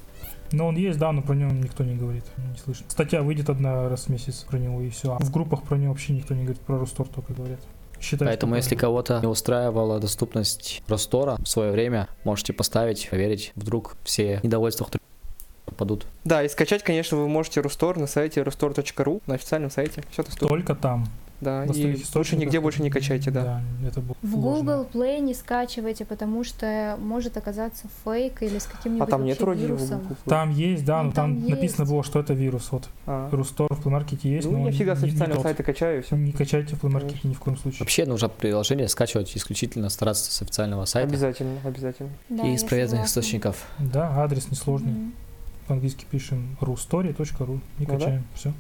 [0.52, 2.86] Но он есть, да, но про него никто не говорит, не слышно.
[2.90, 5.18] Статья выйдет одна раз в месяц про него и все.
[5.20, 7.60] в группах про него вообще никто не говорит, про Рустор только говорят.
[8.00, 13.96] Считаю, Поэтому если кого-то не устраивала доступность Ростора в свое время, можете поставить, проверить, вдруг
[14.04, 15.02] все недовольства которые
[15.78, 16.06] падут.
[16.24, 20.04] Да, и скачать, конечно, вы можете Рустор на сайте rustor.ru, на официальном сайте.
[20.12, 20.50] Все доступно.
[20.50, 21.08] Только там.
[21.46, 23.62] Да, и лучше нигде больше не качайте, да.
[23.88, 24.36] это было В.
[24.36, 29.40] Google Play не скачивайте, потому что может оказаться фейк или с каким-нибудь А там нет
[29.40, 30.02] вроде вирусом.
[30.26, 31.92] Там есть, да, Ну, но там, там написано есть.
[31.92, 32.72] было, что это вирус.
[32.72, 33.30] Вот А.
[33.32, 36.16] Рустор в Play Market есть, Ну, но я всегда с официального сайта качаю, и все.
[36.16, 37.80] Не качайте в Play ни в коем случае.
[37.82, 42.10] Вообще нужно приложение скачивать исключительно стараться с официального сайта Обязательно, обязательно.
[42.30, 43.68] Да, и из проверенных источников.
[43.78, 44.92] Да, адрес несложный.
[44.92, 45.14] Мгм.
[45.68, 47.94] По-английски пишем rustory.ru и Ну да.
[47.94, 48.24] качаем.
[48.36, 48.54] Все.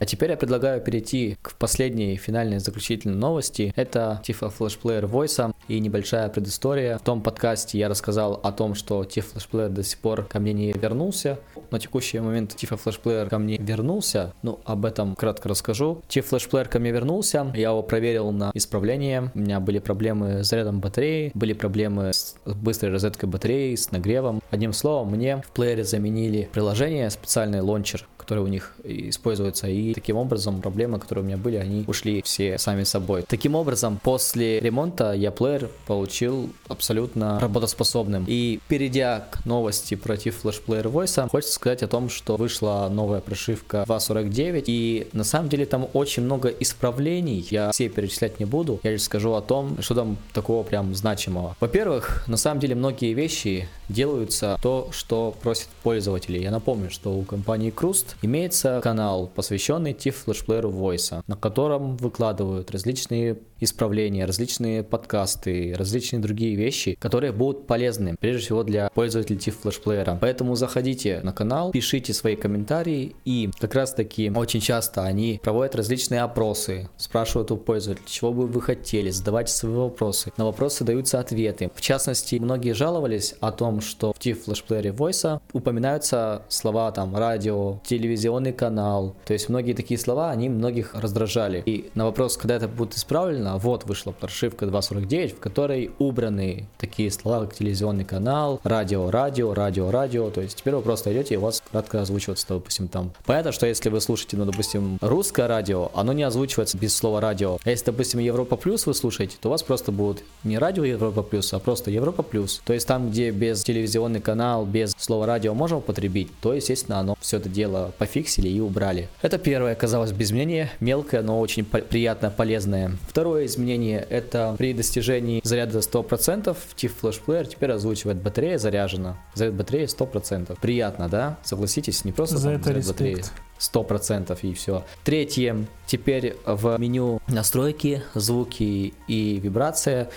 [0.00, 3.72] А теперь я предлагаю перейти к последней финальной заключительной новости.
[3.76, 6.98] Это Tifa Flash Player Voice и небольшая предыстория.
[6.98, 10.40] В том подкасте я рассказал о том, что Tifa Flash Player до сих пор ко
[10.40, 11.38] мне не вернулся.
[11.70, 14.34] На текущий момент Tifa Flash Player ко мне вернулся.
[14.42, 16.02] Ну, об этом кратко расскажу.
[16.08, 17.52] Tifa Flash Player ко мне вернулся.
[17.54, 19.30] Я его проверил на исправление.
[19.34, 24.42] У меня были проблемы с зарядом батареи, были проблемы с быстрой розеткой батареи, с нагревом.
[24.50, 30.16] Одним словом, мне в плеере заменили приложение, специальный лончер, который у них используется, и таким
[30.16, 33.22] образом проблемы, которые у меня были, они ушли все сами собой.
[33.28, 38.24] Таким образом, после ремонта я плеер получил абсолютно работоспособным.
[38.26, 43.20] И перейдя к новости против Flash Player Voice, хочется сказать о том, что вышла новая
[43.20, 48.80] прошивка 2.49, и на самом деле там очень много исправлений, я все перечислять не буду,
[48.82, 51.56] я лишь скажу о том, что там такого прям значимого.
[51.60, 56.38] Во-первых, на самом деле многие вещи делаются то, что просят пользователи.
[56.38, 62.70] Я напомню, что у компании Krust имеется канал, посвященный TIFF Player Voice, на котором выкладывают
[62.70, 69.62] различные исправления, различные подкасты, различные другие вещи, которые будут полезны, прежде всего для пользователей TIFF
[69.62, 70.18] флешплеера.
[70.20, 75.74] Поэтому заходите на канал, пишите свои комментарии, и как раз таки очень часто они проводят
[75.74, 80.32] различные опросы, спрашивают у пользователей, чего бы вы хотели, задавайте свои вопросы.
[80.36, 81.70] На вопросы даются ответы.
[81.74, 87.80] В частности, многие жаловались о том, что в TIFF флешплеере Voice упоминаются слова там радио,
[87.84, 89.16] телевизионный канал.
[89.26, 91.62] То есть многие такие слова, они многих раздражали.
[91.66, 97.10] И на вопрос, когда это будет исправлено, вот вышла прошивка 2.49, в которой убраны такие
[97.10, 100.30] слова, как телевизионный канал, радио, радио, радио, радио.
[100.30, 103.12] То есть теперь вы просто идете и у вас кратко озвучивается, допустим, там.
[103.24, 107.58] Понятно, что если вы слушаете, ну, допустим, русское радио, оно не озвучивается без слова радио.
[107.64, 111.22] А если, допустим, Европа Плюс вы слушаете, то у вас просто будет не радио Европа
[111.22, 112.62] Плюс, а просто Европа Плюс.
[112.64, 117.16] То есть там, где без телевизионный канал, без слова радио можно употребить, то, естественно, оно
[117.20, 119.08] все это дело пофиксили и убрали.
[119.22, 122.92] Это первое, казалось бы, изменение, мелкое, но очень приятно, полезное.
[123.08, 129.16] Второе изменение, это при достижении заряда 100% TIFF Flash Player теперь озвучивает батарея заряжена.
[129.34, 130.58] Заряд батареи 100%.
[130.60, 131.38] Приятно, да?
[131.42, 133.14] Согласитесь, не просто За там это заряд батареи.
[133.16, 133.32] респект.
[133.58, 134.84] Сто процентов и все.
[135.04, 140.10] Третье, теперь в меню настройки, звуки и вибрация,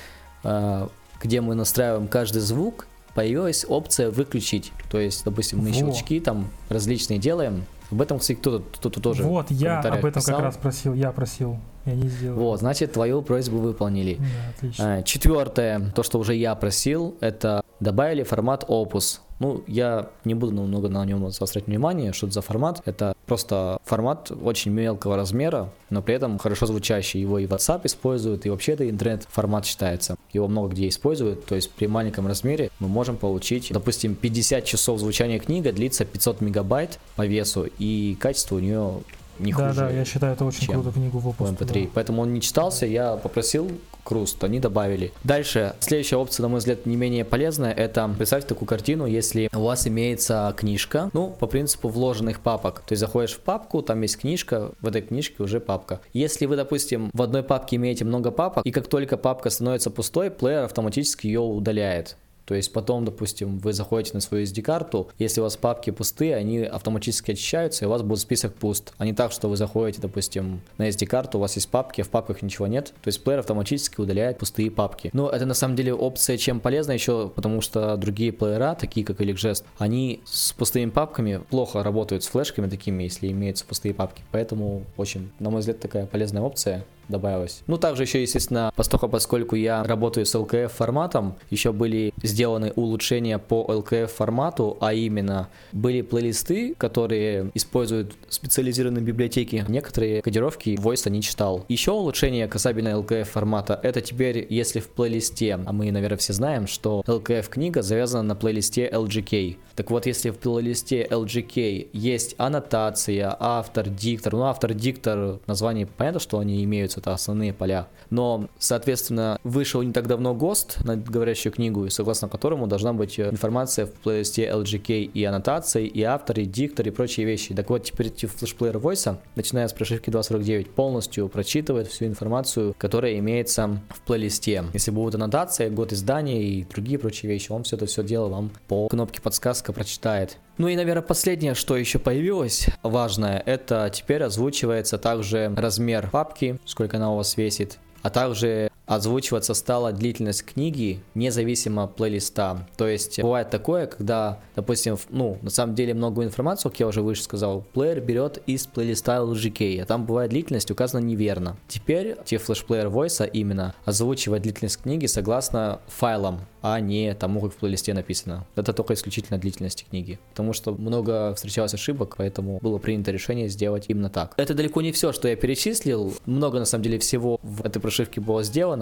[0.43, 0.87] э,
[1.21, 4.71] где мы настраиваем каждый звук, появилась опция выключить.
[4.91, 5.73] То есть, допустим, мы Во.
[5.73, 7.65] щелчки там различные делаем.
[7.89, 9.23] Об этом, кстати, кто-то кто-то тоже.
[9.23, 10.35] вот, я об этом писал.
[10.35, 12.37] как раз просил, я просил, я не сделал.
[12.37, 14.15] Вот, значит, твою просьбу выполнили.
[14.15, 14.99] Да, отлично.
[14.99, 19.19] Э, Четвертое, то, что уже я просил, это добавили формат Opus.
[19.39, 22.81] Ну, я не буду много на нем заострять внимание, что это за формат.
[22.85, 27.21] Это просто формат очень мелкого размера, но при этом хорошо звучащий.
[27.21, 30.15] Его и WhatsApp используют, и вообще это интернет-формат считается.
[30.33, 34.99] Его много где используют, то есть при маленьком размере мы можем получить, допустим, 50 часов
[34.99, 39.01] звучания книга длится 500 мегабайт по весу, и качество у нее
[39.39, 41.61] не да, хуже да, я считаю, это очень круто книгу в по опуск.
[41.61, 41.89] MP3.
[41.93, 43.71] Поэтому он не читался, я попросил
[44.07, 45.11] Круст, они добавили.
[45.25, 49.63] Дальше, следующая опция, на мой взгляд, не менее полезная, это представьте такую картину, если у
[49.63, 52.83] вас имеется книжка, ну, по принципу вложенных папок.
[52.87, 55.99] То есть заходишь в папку, там есть книжка, в этой книжке уже папка.
[56.13, 60.31] Если вы, допустим, в одной папке имеете много папок, и как только папка становится пустой,
[60.31, 62.15] плеер автоматически ее удаляет.
[62.47, 66.59] То есть потом, допустим, вы заходите на свою SD-карту, если у вас папки пустые, они
[66.59, 68.93] автоматически очищаются, и у вас будет список пуст.
[68.97, 72.09] А не так, что вы заходите, допустим, на SD-карту, у вас есть папки, а в
[72.09, 72.93] папках ничего нет.
[73.01, 75.09] То есть плеер автоматически удаляет пустые папки.
[75.11, 79.19] Но это на самом деле опция чем полезна еще, потому что другие плеера, такие как
[79.19, 84.23] Elixgest, они с пустыми папками плохо работают с флешками такими, если имеются пустые папки.
[84.31, 87.63] Поэтому очень, на мой взгляд, такая полезная опция добавилась.
[87.67, 93.39] Ну, также еще, естественно, постока, поскольку я работаю с LKF форматом, еще были сделаны улучшения
[93.39, 99.65] по LKF формату, а именно были плейлисты, которые используют специализированные библиотеки.
[99.67, 101.65] Некоторые кодировки Voice не читал.
[101.67, 106.67] Еще улучшение касательно LKF формата, это теперь, если в плейлисте, а мы, наверное, все знаем,
[106.67, 109.57] что LKF книга завязана на плейлисте LGK.
[109.77, 116.19] Так вот, если в плейлисте LGK есть аннотация, автор, диктор, ну автор, диктор, название, понятно,
[116.19, 117.87] что они имеются, это основные поля.
[118.09, 123.19] Но, соответственно, вышел не так давно ГОСТ на говорящую книгу, и согласно которому должна быть
[123.19, 127.53] э, информация в плейлисте LGK и аннотации, и автор, и диктор, и прочие вещи.
[127.53, 133.19] Так вот, теперь эти флешплеер Voice, начиная с прошивки 2.49, полностью прочитывает всю информацию, которая
[133.19, 134.63] имеется в плейлисте.
[134.73, 138.49] Если будет аннотация, год издания и другие прочие вещи, он все это все дело вам
[138.67, 139.21] по кнопке
[139.67, 140.37] подсказка прочитает.
[140.57, 146.97] Ну и, наверное, последнее, что еще появилось важное, это теперь озвучивается также размер папки, сколько
[146.97, 152.67] она у вас весит, а также озвучиваться стала длительность книги независимо от плейлиста.
[152.77, 157.01] То есть бывает такое, когда, допустим, ну, на самом деле много информации, как я уже
[157.01, 161.57] выше сказал, плеер берет из плейлиста LGK, а там бывает длительность указана неверно.
[161.67, 167.55] Теперь те флешплеер Voice именно озвучивает длительность книги согласно файлам, а не тому, как в
[167.57, 168.45] плейлисте написано.
[168.55, 170.19] Это только исключительно длительности книги.
[170.31, 174.33] Потому что много встречалось ошибок, поэтому было принято решение сделать именно так.
[174.37, 176.13] Это далеко не все, что я перечислил.
[176.25, 178.76] Много, на самом деле, всего в этой прошивке было сделано.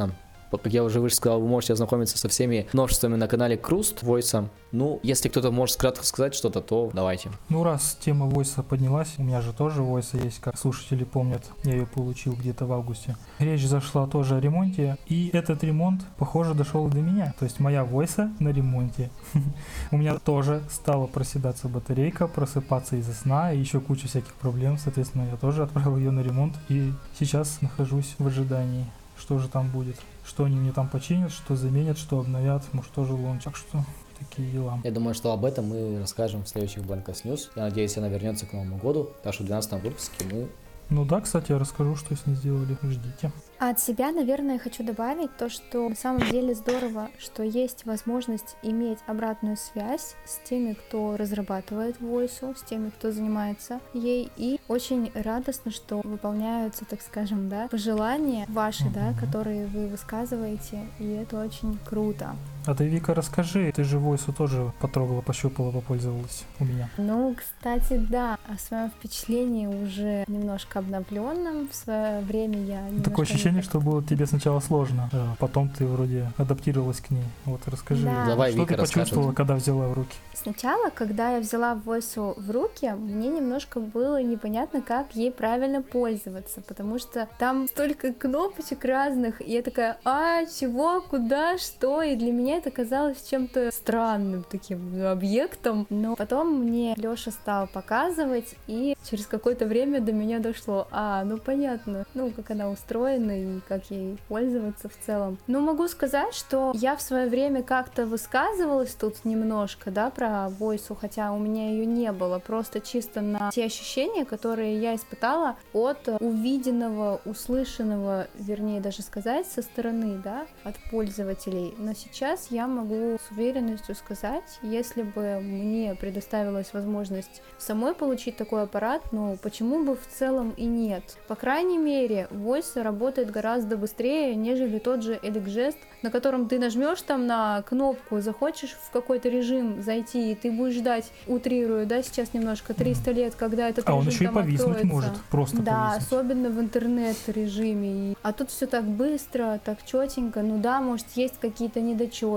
[0.63, 4.49] Как я уже выше сказал, вы можете ознакомиться со всеми новшествами на канале Круст Войса.
[4.71, 7.29] Ну, если кто-то может кратко сказать что-то, то давайте.
[7.49, 11.73] Ну, раз тема войса поднялась, у меня же тоже войса есть, как слушатели помнят, я
[11.73, 13.15] ее получил где-то в августе.
[13.39, 17.33] Речь зашла тоже о ремонте, и этот ремонт, похоже, дошел до меня.
[17.39, 19.09] То есть моя войса на ремонте.
[19.91, 24.77] У меня тоже стала проседаться батарейка, просыпаться из-за сна, и еще куча всяких проблем.
[24.77, 28.85] Соответственно, я тоже отправил ее на ремонт, и сейчас нахожусь в ожидании,
[29.17, 29.95] что же там будет.
[30.25, 33.43] Что они мне там починят, что заменят, что обновят, может тоже лонч.
[33.43, 33.83] Так что
[34.19, 34.79] такие дела.
[34.83, 37.49] Я думаю, что об этом мы расскажем в следующих Blankos News.
[37.55, 40.47] Я надеюсь, она вернется к Новому году, так что в 12 выпуске мы
[40.89, 42.77] Ну да, кстати, я расскажу, что с ней сделали.
[42.83, 43.31] Ждите.
[43.57, 48.55] А от себя, наверное, хочу добавить то, что на самом деле здорово, что есть возможность
[48.61, 54.29] иметь обратную связь с теми, кто разрабатывает войсу, с теми, кто занимается ей.
[54.37, 59.17] И очень радостно, что выполняются, так скажем, да, пожелания ваши, да, Мгм.
[59.19, 62.35] которые вы высказываете, и это очень круто.
[62.67, 63.71] А ты, Вика, расскажи.
[63.75, 66.89] Ты же Войсу тоже потрогала, пощупала, попользовалась у меня.
[66.97, 71.69] Ну, кстати, да, о своем впечатлении уже немножко обновленном.
[71.69, 75.85] В свое время я немножко Такое ощущение, что было тебе сначала сложно, а потом ты
[75.85, 77.23] вроде адаптировалась к ней.
[77.45, 78.25] Вот расскажи, Да.
[78.25, 79.37] Давай, что Вика ты почувствовала, расскажет.
[79.37, 80.15] когда взяла в руки?
[80.33, 86.61] Сначала, когда я взяла Войсу в руки, мне немножко было непонятно, как ей правильно пользоваться,
[86.61, 92.31] потому что там столько кнопочек разных, и я такая, а, чего, куда, что, и для
[92.31, 99.27] меня это казалось чем-то странным таким объектом, но потом мне Лёша стал показывать, и через
[99.27, 104.17] какое-то время до меня дошло, а, ну понятно, ну, как она устроена и как ей
[104.27, 105.37] пользоваться в целом.
[105.47, 110.95] Ну, могу сказать, что я в свое время как-то высказывалась тут немножко, да, про войсу,
[110.95, 116.07] хотя у меня ее не было, просто чисто на те ощущения, которые я испытала от
[116.19, 121.73] увиденного, услышанного, вернее даже сказать, со стороны, да, от пользователей.
[121.77, 128.63] Но сейчас я могу с уверенностью сказать, если бы мне предоставилась возможность самой получить такой
[128.63, 131.17] аппарат, ну почему бы в целом и нет?
[131.27, 137.01] По крайней мере, Voice работает гораздо быстрее, нежели тот же Elixgest, на котором ты нажмешь
[137.01, 142.33] там на кнопку, захочешь в какой-то режим зайти, и ты будешь ждать, утрирую, да, сейчас
[142.33, 144.87] немножко 300 лет, когда этот А он режим еще и повиснуть откроется.
[144.95, 146.07] может, просто Да, повиснуть.
[146.07, 148.15] особенно в интернет-режиме.
[148.21, 150.41] А тут все так быстро, так четенько.
[150.41, 152.34] Ну да, может, есть какие-то недочеты.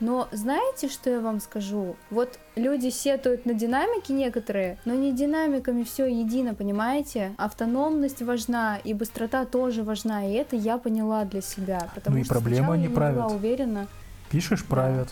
[0.00, 1.96] Но знаете, что я вам скажу?
[2.10, 7.32] Вот люди сетуют на динамики некоторые, но не динамиками все едино, понимаете?
[7.36, 11.88] Автономность важна, и быстрота тоже важна, и это я поняла для себя.
[11.94, 13.16] Потому Ну и что не я не правят.
[13.16, 13.86] была уверена.
[14.30, 15.08] Пишешь, правят.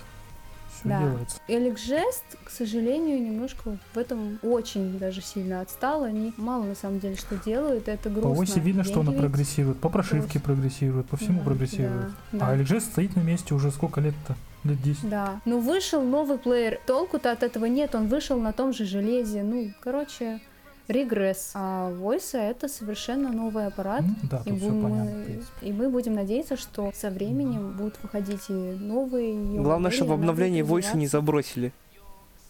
[0.80, 1.00] Все Да.
[1.00, 1.38] делается.
[1.48, 6.04] Эликжест, к сожалению, немножко в этом очень даже сильно отстал.
[6.04, 8.34] Они мало на самом деле что делают, это грустно.
[8.34, 12.10] По оси видно, что она ведь- прогрессирует, по прошивке прогрессирует, по всему Да, прогрессирует.
[12.32, 12.56] да, А да.
[12.62, 14.36] LG стоит на месте уже сколько лет-то?
[14.64, 15.08] Лет 10.
[15.08, 15.40] Да.
[15.44, 16.80] Ну вышел новый плеер.
[16.86, 17.94] Толку-то от этого нет.
[17.94, 19.42] Он вышел на том же железе.
[19.44, 20.40] Ну, короче,
[20.88, 21.52] регресс.
[21.54, 24.02] А Voice это совершенно новый аппарат.
[24.02, 25.24] Ну, да, И, тут все будем понятно.
[25.62, 29.34] и мы будем надеяться, что со временем будут выходить и новые.
[29.34, 31.72] её Главное, чтобы обновление Voice не забросили.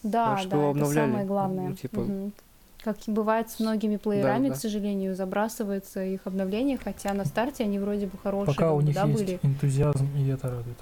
[0.02, 1.06] Да, чтобы да, это обновляли.
[1.10, 1.68] самое главное.
[1.70, 2.32] Ну, типа- Мгм.
[2.84, 4.54] Как и бывает с многими плеерами, да.
[4.54, 8.94] к сожалению, забрасывается их обновление, хотя на старте они вроде бы хорошие Пока у них
[8.94, 9.40] да, есть были.
[9.42, 10.76] энтузиазм, и это радует.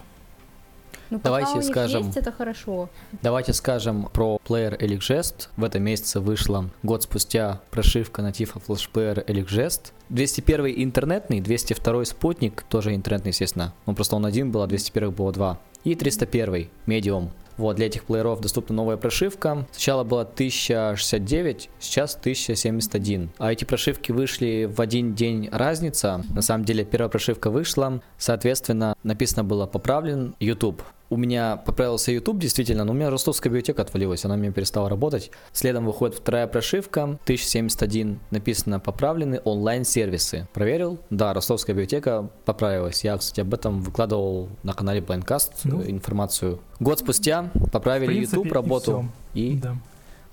[1.14, 2.88] Ну, Давайте скажем- есть, это хорошо.
[3.22, 5.48] Давайте скажем про плеер Elixgest.
[5.56, 9.92] В этом месяце вышла год спустя прошивка натива Flash Player Elixgest.
[10.08, 13.72] 201 интернетный, 202 спутник, тоже интернетный, естественно.
[13.86, 15.60] Ну, просто он один был, а 201 было два.
[15.84, 17.28] И 301 Medium.
[17.56, 19.66] Вот, для этих плееров доступна новая прошивка.
[19.70, 23.30] Сначала было 1069, сейчас 1071.
[23.38, 26.24] А эти прошивки вышли в один день разница.
[26.34, 30.82] На самом деле, первая прошивка вышла, соответственно, написано было поправлен YouTube.
[31.10, 35.30] У меня поправился YouTube, действительно, но у меня ростовская библиотека отвалилась, она мне перестала работать.
[35.52, 40.48] Следом выходит вторая прошивка, 1071, написано поправлены онлайн-сервисы.
[40.54, 40.98] Проверил?
[41.10, 43.04] Да, ростовская библиотека поправилась.
[43.04, 45.82] Я, кстати, об этом выкладывал на канале Blindcast Ну.
[45.82, 46.60] информацию.
[46.80, 49.76] Год спустя поправили принципе, YouTube и работу и Да.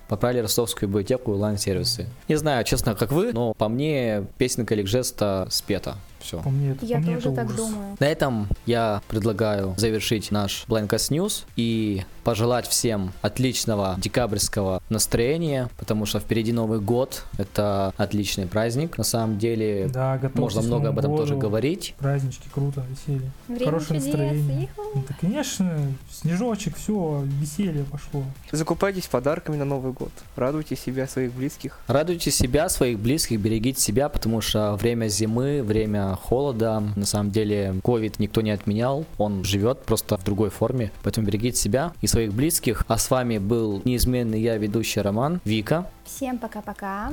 [0.08, 2.08] поправили ростовскую библиотеку и онлайн-сервисы.
[2.28, 5.96] Не знаю, честно, как вы, но по мне песенка Ликжеста спета.
[6.22, 6.40] Все.
[6.40, 7.56] По мне, это, Я по мне тоже это так ужас.
[7.56, 7.96] думаю.
[7.98, 16.06] На этом я предлагаю завершить наш Blindcast News и пожелать всем отличного декабрьского настроения, потому
[16.06, 21.16] что впереди Новый год, это отличный праздник, на самом деле Да, можно много об этом
[21.16, 21.94] тоже говорить.
[21.98, 23.30] Празднички, круто, веселье.
[23.48, 24.64] Время Хорошее чудес, настроение.
[24.64, 24.82] иху.
[24.94, 25.78] Ну, да, конечно,
[26.10, 28.22] снежочек, все, веселье пошло.
[28.52, 30.12] Закупайтесь подарками на Новый год.
[30.36, 31.78] Радуйте себя, своих близких.
[31.88, 37.74] Радуйте себя, своих близких, берегите себя, потому что время зимы, время холода, на самом деле
[37.84, 42.32] ковид никто не отменял, он живет просто в другой форме, поэтому берегите себя и своих
[42.32, 42.84] близких.
[42.88, 47.12] А с вами был неизменный я, ведущий Роман, Вика, Всем пока-пока.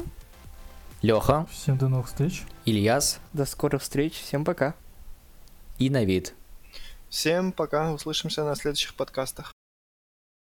[1.02, 2.44] Леха, Всем до новых встреч.
[2.66, 4.14] Ильяс До скорых встреч.
[4.14, 4.76] Всем пока.
[5.78, 6.34] и Навид.
[7.10, 9.54] Всем пока, услышимся на следующих подкастах.